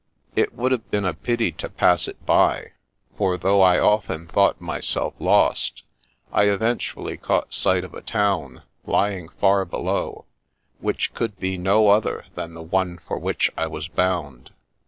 It 0.35 0.55
would 0.55 0.71
have 0.71 0.89
been 0.89 1.05
a 1.05 1.13
pity 1.13 1.51
to 1.51 1.69
pass 1.69 2.07
it 2.07 2.25
by, 2.25 2.71
for 3.19 3.37
though 3.37 3.61
I 3.61 3.77
often 3.77 4.25
thought 4.27 4.59
myself 4.59 5.13
lost, 5.19 5.83
I 6.33 6.45
eventually 6.49 7.17
caught 7.17 7.53
sight 7.53 7.83
of 7.83 7.93
a 7.93 8.01
town, 8.01 8.63
lying 8.83 9.29
far 9.29 9.63
below, 9.63 10.25
which 10.79 11.13
could 11.13 11.37
be 11.39 11.55
no 11.55 11.89
other 11.89 12.25
than 12.33 12.55
the 12.55 12.63
one 12.63 12.97
for 12.97 13.19
which 13.19 13.51
I 13.55 13.67
was 13.67 13.87
bound. 13.89 14.49